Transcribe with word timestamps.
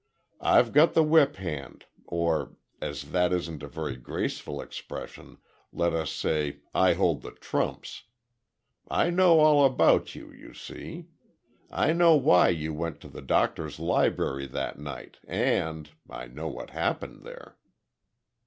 I've 0.41 0.73
got 0.73 0.95
the 0.95 1.03
whip 1.03 1.35
hand—or, 1.35 2.55
as 2.81 3.11
that 3.11 3.31
isn't 3.31 3.61
a 3.61 3.67
very 3.67 3.95
graceful 3.95 4.59
expression, 4.59 5.37
let 5.71 5.93
us 5.93 6.09
say, 6.09 6.61
I 6.73 6.93
hold 6.93 7.21
the 7.21 7.33
trumps. 7.33 8.05
I 8.89 9.11
know 9.11 9.39
all 9.41 9.63
about 9.63 10.15
you, 10.15 10.31
you 10.33 10.55
see. 10.55 11.05
I 11.69 11.93
know 11.93 12.15
why 12.15 12.49
you 12.49 12.73
went 12.73 12.99
to 13.01 13.09
the 13.09 13.21
doctor's 13.21 13.77
library 13.77 14.47
that 14.47 14.79
night, 14.79 15.17
and—I 15.27 16.25
know 16.29 16.47
what 16.47 16.71
happened 16.71 17.21
there." 17.23 17.57